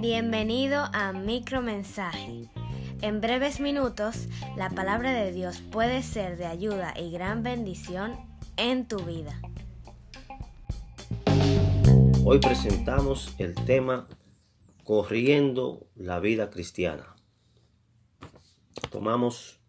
[0.00, 2.50] Bienvenido a Micromensaje.
[3.00, 8.18] En breves minutos, la palabra de Dios puede ser de ayuda y gran bendición
[8.58, 9.40] en tu vida.
[12.24, 14.08] Hoy presentamos el tema
[14.84, 17.16] Corriendo la vida cristiana.
[18.90, 19.60] Tomamos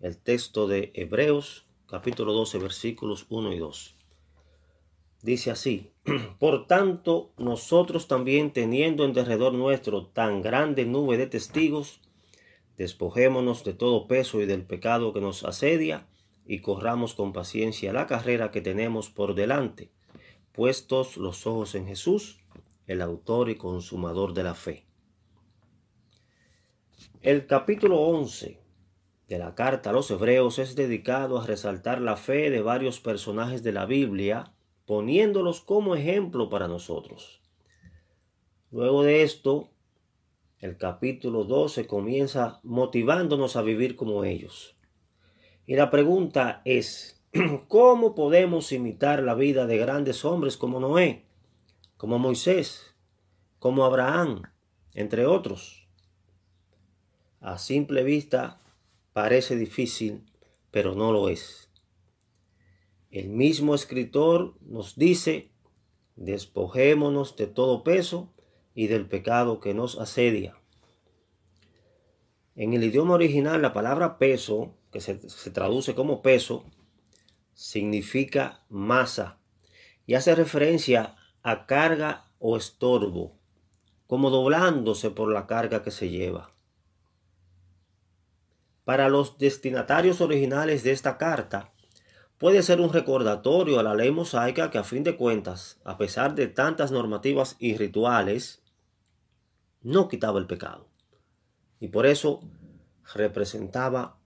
[0.00, 3.95] el texto de Hebreos capítulo 12 versículos 1 y 2.
[5.22, 5.92] Dice así,
[6.38, 12.00] por tanto nosotros también teniendo en derredor nuestro tan grande nube de testigos,
[12.76, 16.06] despojémonos de todo peso y del pecado que nos asedia
[16.46, 19.90] y corramos con paciencia la carrera que tenemos por delante,
[20.52, 22.38] puestos los ojos en Jesús,
[22.86, 24.86] el autor y consumador de la fe.
[27.22, 28.60] El capítulo 11
[29.28, 33.64] de la carta a los hebreos es dedicado a resaltar la fe de varios personajes
[33.64, 34.52] de la Biblia,
[34.86, 37.40] poniéndolos como ejemplo para nosotros.
[38.70, 39.70] Luego de esto,
[40.60, 44.76] el capítulo 12 comienza motivándonos a vivir como ellos.
[45.66, 47.20] Y la pregunta es,
[47.68, 51.26] ¿cómo podemos imitar la vida de grandes hombres como Noé,
[51.96, 52.94] como Moisés,
[53.58, 54.42] como Abraham,
[54.94, 55.88] entre otros?
[57.40, 58.60] A simple vista
[59.12, 60.24] parece difícil,
[60.70, 61.65] pero no lo es.
[63.16, 65.50] El mismo escritor nos dice,
[66.16, 68.30] despojémonos de todo peso
[68.74, 70.60] y del pecado que nos asedia.
[72.56, 75.14] En el idioma original la palabra peso, que se,
[75.50, 76.66] traduce como peso,
[77.54, 79.38] significa masa
[80.04, 83.38] y hace referencia a carga o estorbo,
[84.06, 86.50] como doblándose por la carga que se lleva.
[88.84, 91.72] Para los destinatarios originales de esta carta,
[92.38, 96.34] puede ser un recordatorio a la ley mosaica que a fin de cuentas, a pesar
[96.34, 98.62] de tantas normativas y rituales,
[99.82, 100.88] no quitaba el pecado.
[101.80, 102.40] Y por eso
[103.14, 104.18] representaba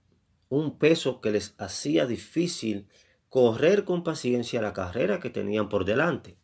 [0.49, 2.87] un peso que les hacía difícil
[3.29, 6.37] correr con paciencia la carrera que tenían por delante.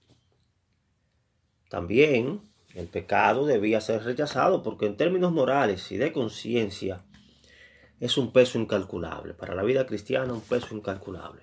[1.70, 2.42] También
[2.76, 7.04] el pecado debía ser rechazado porque en términos morales y de conciencia
[8.00, 9.34] es un peso incalculable.
[9.34, 11.42] Para la vida cristiana un peso incalculable.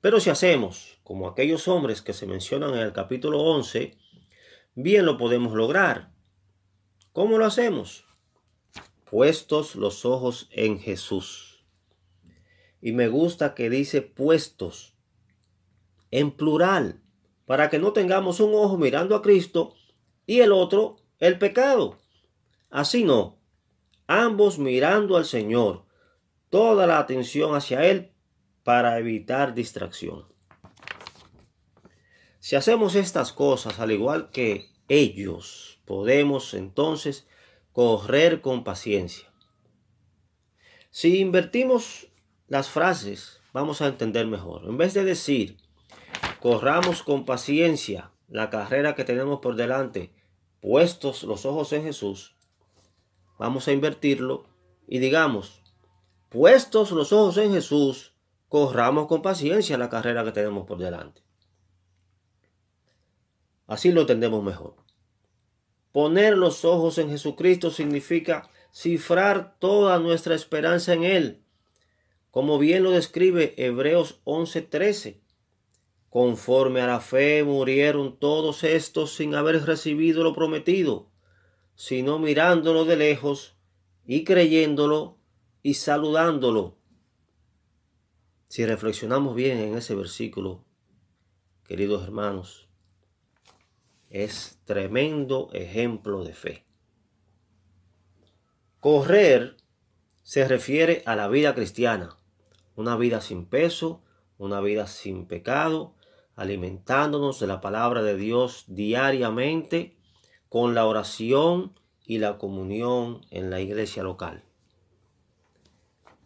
[0.00, 3.98] Pero si hacemos como aquellos hombres que se mencionan en el capítulo 11,
[4.74, 6.10] bien lo podemos lograr.
[7.12, 8.04] ¿Cómo lo hacemos?
[9.10, 11.64] Puestos los ojos en Jesús.
[12.80, 14.94] Y me gusta que dice puestos
[16.10, 17.02] en plural,
[17.44, 19.74] para que no tengamos un ojo mirando a Cristo
[20.26, 21.98] y el otro el pecado.
[22.70, 23.38] Así no,
[24.06, 25.84] ambos mirando al Señor,
[26.48, 28.12] toda la atención hacia Él
[28.62, 30.26] para evitar distracción.
[32.38, 37.28] Si hacemos estas cosas al igual que ellos, podemos entonces
[37.72, 39.32] correr con paciencia.
[40.90, 42.08] Si invertimos
[42.48, 44.64] las frases, vamos a entender mejor.
[44.64, 45.58] En vez de decir,
[46.40, 50.12] corramos con paciencia la carrera que tenemos por delante,
[50.60, 52.36] puestos los ojos en Jesús,
[53.38, 54.46] vamos a invertirlo
[54.86, 55.62] y digamos,
[56.28, 58.09] puestos los ojos en Jesús,
[58.50, 61.22] corramos con paciencia la carrera que tenemos por delante.
[63.68, 64.74] Así lo entendemos mejor.
[65.92, 71.44] Poner los ojos en Jesucristo significa cifrar toda nuestra esperanza en Él,
[72.32, 75.20] como bien lo describe Hebreos 11:13.
[76.08, 81.08] Conforme a la fe murieron todos estos sin haber recibido lo prometido,
[81.76, 83.54] sino mirándolo de lejos
[84.04, 85.18] y creyéndolo
[85.62, 86.79] y saludándolo.
[88.50, 90.64] Si reflexionamos bien en ese versículo,
[91.62, 92.68] queridos hermanos,
[94.08, 96.64] es tremendo ejemplo de fe.
[98.80, 99.56] Correr
[100.24, 102.18] se refiere a la vida cristiana,
[102.74, 104.02] una vida sin peso,
[104.36, 105.94] una vida sin pecado,
[106.34, 109.96] alimentándonos de la palabra de Dios diariamente
[110.48, 114.42] con la oración y la comunión en la iglesia local.